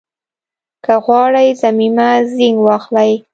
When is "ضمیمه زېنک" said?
1.61-2.57